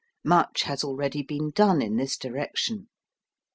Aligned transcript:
Much 0.25 0.63
has 0.63 0.83
already 0.83 1.21
been 1.21 1.51
done 1.51 1.79
in 1.79 1.95
this 1.95 2.17
direction. 2.17 2.87